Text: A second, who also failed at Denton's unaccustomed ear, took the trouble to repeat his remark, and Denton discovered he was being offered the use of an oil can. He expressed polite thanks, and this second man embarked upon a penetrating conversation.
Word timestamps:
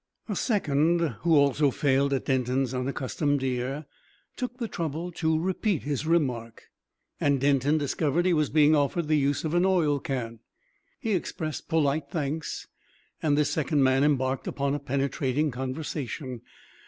A 0.27 0.35
second, 0.35 1.01
who 1.21 1.35
also 1.35 1.69
failed 1.69 2.11
at 2.11 2.25
Denton's 2.25 2.73
unaccustomed 2.73 3.43
ear, 3.43 3.85
took 4.35 4.57
the 4.57 4.67
trouble 4.67 5.11
to 5.11 5.39
repeat 5.39 5.83
his 5.83 6.07
remark, 6.07 6.63
and 7.19 7.39
Denton 7.39 7.77
discovered 7.77 8.25
he 8.25 8.33
was 8.33 8.49
being 8.49 8.75
offered 8.75 9.07
the 9.07 9.15
use 9.19 9.43
of 9.45 9.53
an 9.53 9.63
oil 9.63 9.99
can. 9.99 10.39
He 10.99 11.11
expressed 11.13 11.69
polite 11.69 12.09
thanks, 12.09 12.65
and 13.21 13.37
this 13.37 13.51
second 13.51 13.83
man 13.83 14.03
embarked 14.03 14.47
upon 14.47 14.73
a 14.73 14.79
penetrating 14.79 15.51
conversation. 15.51 16.41